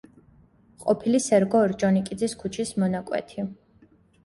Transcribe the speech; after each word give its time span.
ყოფილი 0.85 1.21
სერგო 1.25 1.61
ორჯონიკიძის 1.67 2.35
ქუჩის 2.41 2.75
მონაკვეთი. 2.87 3.49